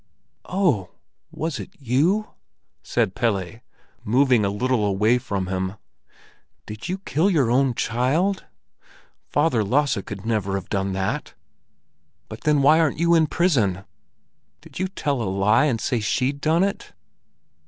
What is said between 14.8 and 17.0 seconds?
tell a lie, and say she'd done it?"